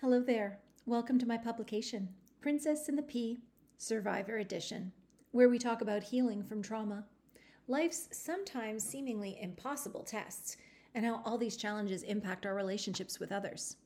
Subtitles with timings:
[0.00, 0.60] Hello there.
[0.86, 2.08] Welcome to my publication,
[2.40, 3.38] Princess and the Pea
[3.76, 4.92] Survivor Edition,
[5.32, 7.04] where we talk about healing from trauma,
[7.68, 10.56] life's sometimes seemingly impossible tests,
[10.94, 13.76] and how all these challenges impact our relationships with others.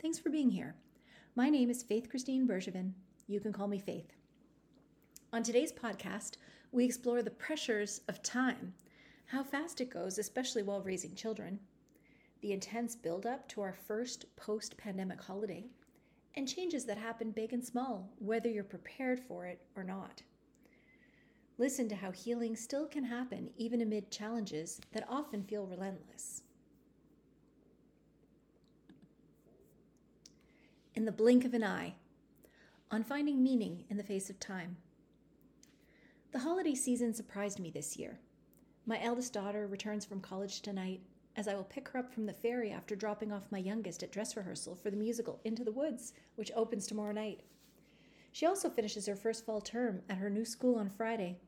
[0.00, 0.76] Thanks for being here.
[1.34, 2.92] My name is Faith Christine Bergevin.
[3.26, 4.12] You can call me Faith.
[5.32, 6.36] On today's podcast,
[6.70, 8.72] we explore the pressures of time,
[9.26, 11.58] how fast it goes, especially while raising children,
[12.46, 15.66] the intense buildup to our first post pandemic holiday,
[16.36, 20.22] and changes that happen big and small, whether you're prepared for it or not.
[21.58, 26.44] Listen to how healing still can happen even amid challenges that often feel relentless.
[30.94, 31.94] In the blink of an eye,
[32.92, 34.76] on finding meaning in the face of time.
[36.30, 38.20] The holiday season surprised me this year.
[38.86, 41.00] My eldest daughter returns from college tonight,
[41.36, 44.10] as I will pick her up from the ferry after dropping off my youngest at
[44.10, 47.40] dress rehearsal for the musical Into the Woods, which opens tomorrow night.
[48.32, 51.38] She also finishes her first fall term at her new school on Friday.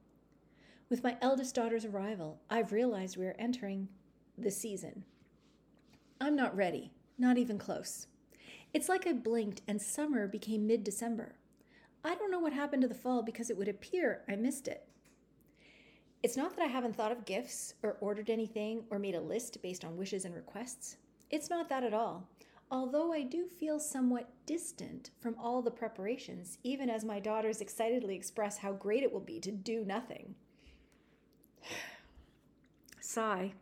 [0.91, 3.89] With my eldest daughter's arrival, I've realized we are entering
[4.37, 5.05] the season.
[6.21, 8.07] I'm not ready, not even close.
[8.73, 11.37] It's like I blinked and summer became mid December.
[12.05, 14.87] I don't know what happened to the fall because it would appear I missed it.
[16.23, 19.63] It's not that I haven't thought of gifts or ordered anything or made a list
[19.63, 20.97] based on wishes and requests.
[21.31, 22.29] It's not that at all.
[22.71, 28.15] Although I do feel somewhat distant from all the preparations, even as my daughters excitedly
[28.17, 30.35] express how great it will be to do nothing.
[33.01, 33.53] Sigh.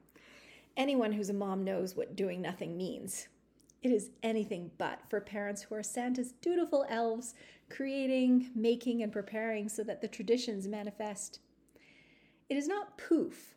[0.77, 3.29] Anyone who's a mom knows what doing nothing means.
[3.83, 7.35] It is anything but for parents who are Santa's dutiful elves,
[7.71, 11.39] creating, making, and preparing so that the traditions manifest.
[12.49, 13.55] It is not poof,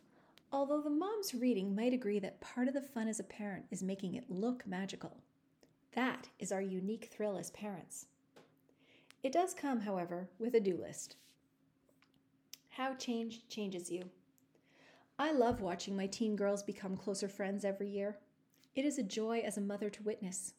[0.50, 3.82] although the moms reading might agree that part of the fun as a parent is
[3.82, 5.18] making it look magical.
[5.92, 8.06] That is our unique thrill as parents.
[9.22, 11.16] It does come, however, with a do list.
[12.70, 14.10] How change changes you.
[15.18, 18.18] I love watching my teen girls become closer friends every year.
[18.74, 20.54] It is a joy as a mother to witness.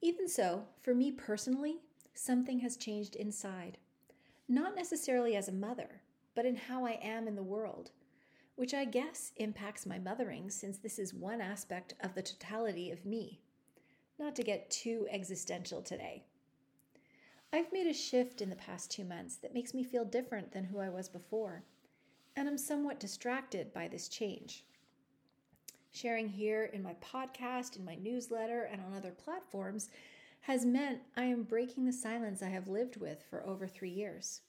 [0.00, 1.80] Even so, for me personally,
[2.14, 3.78] something has changed inside.
[4.48, 6.02] Not necessarily as a mother,
[6.36, 7.90] but in how I am in the world,
[8.54, 13.06] which I guess impacts my mothering since this is one aspect of the totality of
[13.06, 13.40] me.
[14.18, 16.24] Not to get too existential today.
[17.52, 20.64] I've made a shift in the past two months that makes me feel different than
[20.64, 21.64] who I was before,
[22.36, 24.64] and I'm somewhat distracted by this change.
[25.90, 29.88] Sharing here in my podcast, in my newsletter, and on other platforms
[30.42, 34.42] has meant I am breaking the silence I have lived with for over three years.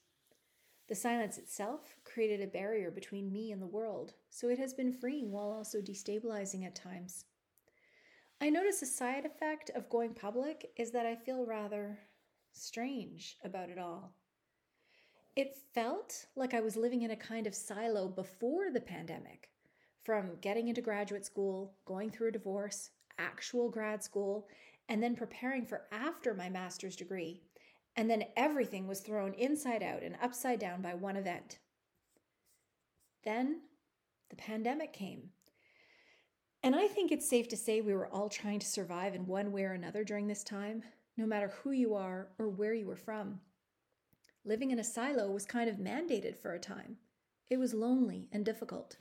[0.87, 4.93] The silence itself created a barrier between me and the world, so it has been
[4.93, 7.25] freeing while also destabilizing at times.
[8.39, 11.99] I notice a side effect of going public is that I feel rather
[12.53, 14.13] strange about it all.
[15.35, 19.49] It felt like I was living in a kind of silo before the pandemic,
[20.03, 24.47] from getting into graduate school, going through a divorce, actual grad school,
[24.87, 27.41] and then preparing for after my master's degree
[27.97, 31.57] and then everything was thrown inside out and upside down by one event.
[33.23, 33.61] Then
[34.29, 35.31] the pandemic came.
[36.61, 39.51] And I think it's safe to say we were all trying to survive in one
[39.51, 40.83] way or another during this time,
[41.17, 43.39] no matter who you are or where you were from.
[44.45, 46.97] Living in a silo was kind of mandated for a time.
[47.49, 48.95] It was lonely and difficult.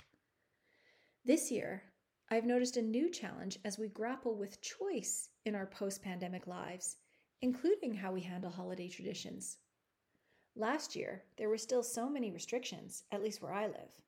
[1.25, 1.83] This year,
[2.31, 6.97] I've noticed a new challenge as we grapple with choice in our post pandemic lives
[7.43, 9.59] including how we handle holiday traditions.
[10.55, 14.03] Last year, there were still so many restrictions, at least where I live.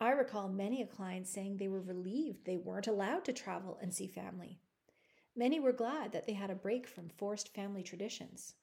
[0.00, 3.94] I recall many a client saying they were relieved they weren't allowed to travel and
[3.94, 4.58] see family.
[5.34, 8.54] Many were glad that they had a break from forced family traditions.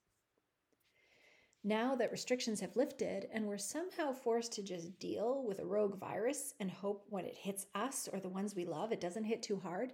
[1.64, 5.98] Now that restrictions have lifted and we're somehow forced to just deal with a rogue
[6.00, 9.42] virus and hope when it hits us or the ones we love it doesn't hit
[9.42, 9.94] too hard,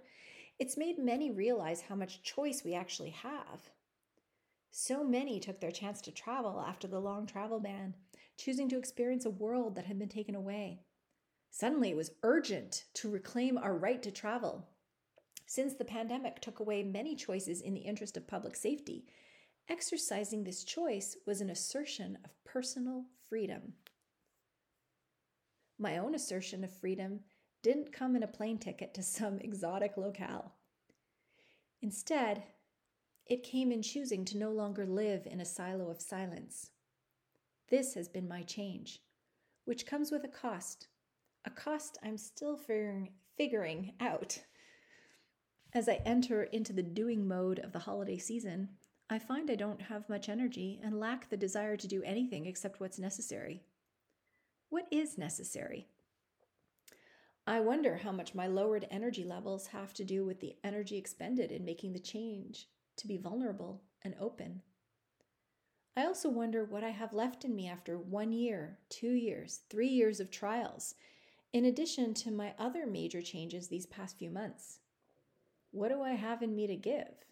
[0.58, 3.70] it's made many realize how much choice we actually have.
[4.78, 7.94] So many took their chance to travel after the long travel ban,
[8.36, 10.82] choosing to experience a world that had been taken away.
[11.50, 14.68] Suddenly, it was urgent to reclaim our right to travel.
[15.46, 19.06] Since the pandemic took away many choices in the interest of public safety,
[19.66, 23.72] exercising this choice was an assertion of personal freedom.
[25.78, 27.20] My own assertion of freedom
[27.62, 30.52] didn't come in a plane ticket to some exotic locale.
[31.80, 32.42] Instead,
[33.28, 36.70] it came in choosing to no longer live in a silo of silence.
[37.68, 39.02] This has been my change,
[39.64, 40.86] which comes with a cost,
[41.44, 44.38] a cost I'm still figuring, figuring out.
[45.72, 48.68] As I enter into the doing mode of the holiday season,
[49.10, 52.80] I find I don't have much energy and lack the desire to do anything except
[52.80, 53.64] what's necessary.
[54.68, 55.88] What is necessary?
[57.44, 61.50] I wonder how much my lowered energy levels have to do with the energy expended
[61.50, 62.66] in making the change
[62.96, 64.62] to be vulnerable and open.
[65.96, 69.88] I also wonder what I have left in me after one year, two years, three
[69.88, 70.94] years of trials,
[71.52, 74.80] in addition to my other major changes these past few months.
[75.70, 77.24] What do I have in me to give?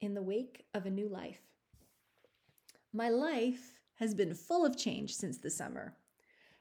[0.00, 1.40] In the wake of a new life.
[2.92, 5.96] My life has been full of change since the summer.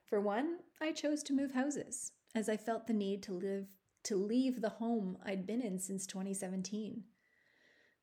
[0.06, 3.68] For one, I chose to move houses as I felt the need to live
[4.06, 7.04] to leave the home I'd been in since 2017.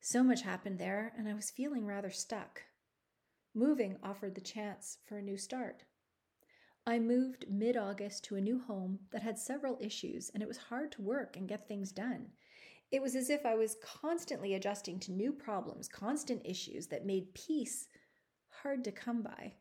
[0.01, 2.61] So much happened there, and I was feeling rather stuck.
[3.55, 5.83] Moving offered the chance for a new start.
[6.85, 10.57] I moved mid August to a new home that had several issues, and it was
[10.57, 12.27] hard to work and get things done.
[12.91, 17.33] It was as if I was constantly adjusting to new problems, constant issues that made
[17.33, 17.87] peace
[18.61, 19.53] hard to come by.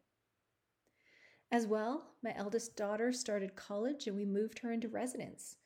[1.53, 5.56] As well, my eldest daughter started college and we moved her into residence.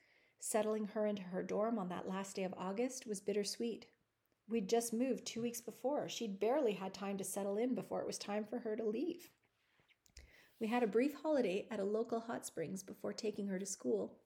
[0.40, 3.86] Settling her into her dorm on that last day of August was bittersweet.
[4.48, 6.08] We'd just moved two weeks before.
[6.08, 9.30] She'd barely had time to settle in before it was time for her to leave.
[10.60, 14.18] We had a brief holiday at a local hot springs before taking her to school.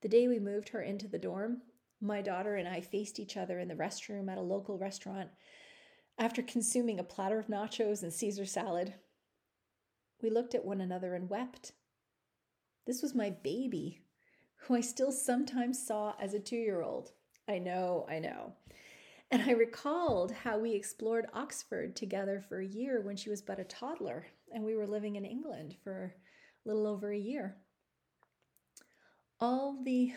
[0.00, 1.62] The day we moved her into the dorm,
[2.00, 5.30] my daughter and I faced each other in the restroom at a local restaurant
[6.18, 8.94] after consuming a platter of nachos and Caesar salad.
[10.22, 11.72] We looked at one another and wept.
[12.86, 14.02] This was my baby,
[14.58, 17.12] who I still sometimes saw as a two year old.
[17.48, 18.52] I know, I know.
[19.30, 23.58] And I recalled how we explored Oxford together for a year when she was but
[23.58, 26.14] a toddler, and we were living in England for
[26.64, 27.56] a little over a year.
[29.40, 30.12] All the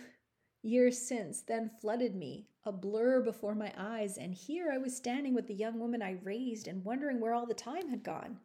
[0.63, 5.33] years since then flooded me, a blur before my eyes, and here I was standing
[5.33, 8.37] with the young woman I raised and wondering where all the time had gone.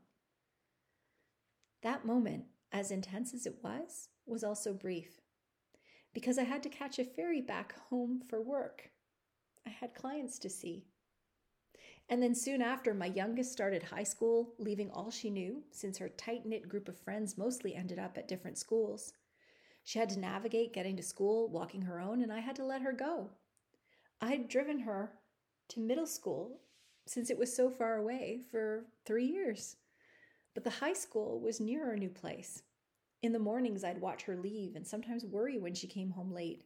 [1.83, 5.21] That moment, as intense as it was, was also brief
[6.17, 8.89] because I had to catch a ferry back home for work.
[9.67, 10.87] I had clients to see.
[12.09, 16.09] And then soon after, my youngest started high school, leaving all she knew, since her
[16.09, 19.13] tight knit group of friends mostly ended up at different schools.
[19.85, 22.81] She had to navigate getting to school, walking her own, and I had to let
[22.81, 23.29] her go.
[24.19, 25.13] I had driven her
[25.69, 26.63] to middle school
[27.05, 29.77] since it was so far away for three years.
[30.55, 32.63] But the high school was near our new place.
[33.27, 36.63] In the mornings, I'd watch her leave and sometimes worry when she came home late.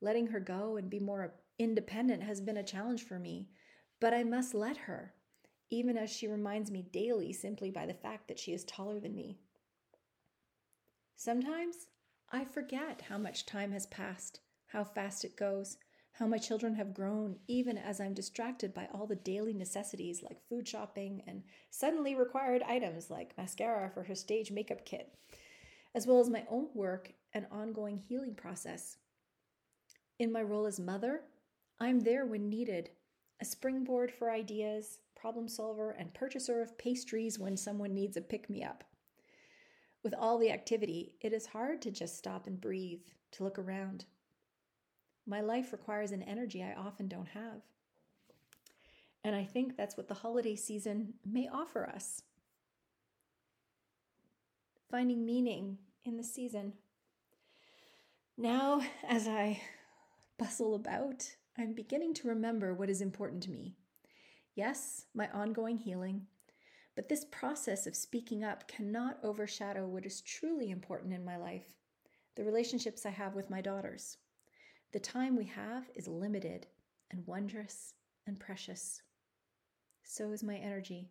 [0.00, 3.48] Letting her go and be more independent has been a challenge for me,
[4.00, 5.14] but I must let her,
[5.70, 9.14] even as she reminds me daily simply by the fact that she is taller than
[9.14, 9.38] me.
[11.14, 11.86] Sometimes
[12.32, 15.76] I forget how much time has passed, how fast it goes,
[16.18, 20.48] how my children have grown, even as I'm distracted by all the daily necessities like
[20.48, 25.14] food shopping and suddenly required items like mascara for her stage makeup kit,
[25.94, 28.96] as well as my own work and ongoing healing process.
[30.18, 31.20] In my role as mother,
[31.78, 32.90] I'm there when needed,
[33.40, 38.50] a springboard for ideas, problem solver, and purchaser of pastries when someone needs a pick
[38.50, 38.82] me up.
[40.02, 44.06] With all the activity, it is hard to just stop and breathe, to look around.
[45.28, 47.60] My life requires an energy I often don't have.
[49.22, 52.22] And I think that's what the holiday season may offer us.
[54.90, 56.72] Finding meaning in the season.
[58.38, 59.60] Now, as I
[60.38, 63.74] bustle about, I'm beginning to remember what is important to me.
[64.54, 66.22] Yes, my ongoing healing,
[66.96, 71.74] but this process of speaking up cannot overshadow what is truly important in my life
[72.34, 74.16] the relationships I have with my daughters.
[74.92, 76.66] The time we have is limited
[77.10, 77.92] and wondrous
[78.26, 79.02] and precious.
[80.02, 81.10] So is my energy.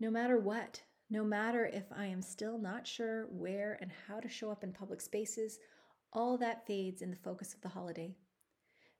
[0.00, 4.28] No matter what, no matter if I am still not sure where and how to
[4.28, 5.60] show up in public spaces,
[6.12, 8.16] all that fades in the focus of the holiday.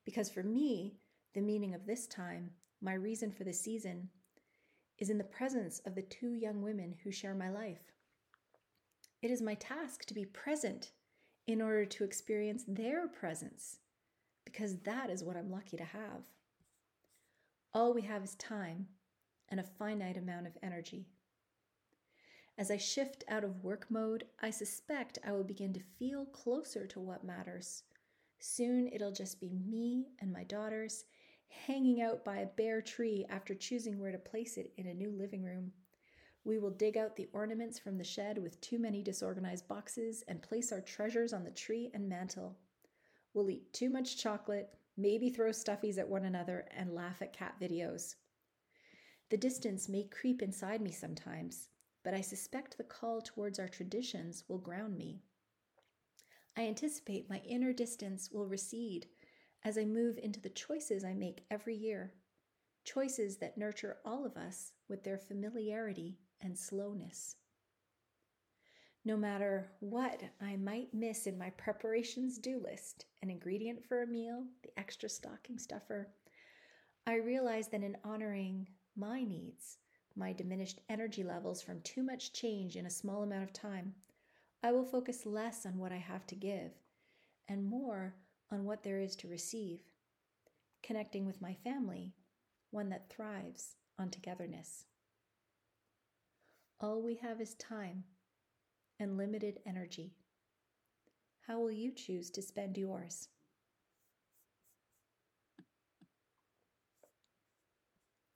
[0.05, 0.95] Because for me,
[1.35, 2.51] the meaning of this time,
[2.81, 4.09] my reason for the season,
[4.99, 7.93] is in the presence of the two young women who share my life.
[9.21, 10.93] It is my task to be present
[11.49, 13.79] in order to experience their presence,
[14.45, 16.23] because that is what I'm lucky to have.
[17.73, 18.87] All we have is time
[19.49, 21.07] and a finite amount of energy.
[22.59, 26.87] As I shift out of work mode, I suspect I will begin to feel closer
[26.87, 27.85] to what matters.
[28.41, 31.05] Soon it'll just be me and my daughters
[31.49, 35.11] hanging out by a bare tree after choosing where to place it in a new
[35.11, 35.73] living room
[36.49, 40.41] We will dig out the ornaments from the shed with too many disorganized boxes and
[40.41, 42.57] place our treasures on the tree and mantle.
[43.35, 47.57] We'll eat too much chocolate, maybe throw stuffies at one another, and laugh at cat
[47.61, 48.15] videos.
[49.29, 51.69] The distance may creep inside me sometimes,
[52.03, 55.21] but I suspect the call towards our traditions will ground me.
[56.57, 59.07] I anticipate my inner distance will recede
[59.67, 62.15] as I move into the choices I make every year,
[62.85, 67.37] choices that nurture all of us with their familiarity and slowness.
[69.05, 74.07] No matter what I might miss in my preparations do list, an ingredient for a
[74.07, 76.09] meal, the extra stocking stuffer,
[77.07, 79.79] I realize that in honoring my needs,
[80.15, 83.95] my diminished energy levels from too much change in a small amount of time,
[84.63, 86.73] I will focus less on what I have to give
[87.49, 88.15] and more
[88.51, 89.81] on what there is to receive,
[90.83, 92.15] connecting with my family,
[92.71, 94.85] one that thrives on togetherness.
[96.81, 98.05] All we have is time
[99.01, 100.13] and limited energy.
[101.41, 103.29] How will you choose to spend yours?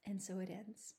[0.05, 0.95] And so it ends.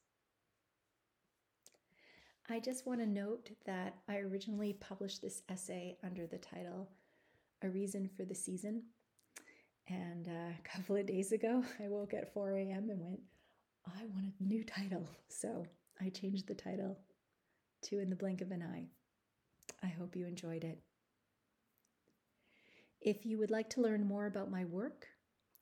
[2.48, 6.88] I just want to note that I originally published this essay under the title
[7.60, 8.84] A Reason for the Season.
[9.88, 12.88] And uh, a couple of days ago, I woke at 4 a.m.
[12.88, 13.20] and went,
[13.86, 15.06] I want a new title.
[15.28, 15.66] So
[16.00, 16.96] I changed the title
[17.84, 18.86] to In the Blink of an Eye.
[19.82, 20.78] I hope you enjoyed it.
[23.00, 25.06] If you would like to learn more about my work,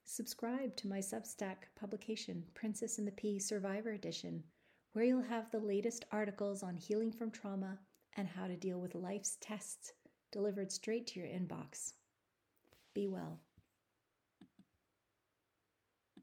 [0.05, 4.45] subscribe to my Substack publication, Princess and the Pea Survivor Edition,
[4.93, 7.79] where you'll have the latest articles on healing from trauma
[8.17, 9.93] and how to deal with life's tests
[10.31, 11.95] delivered straight to your inbox.
[12.95, 13.41] Be well.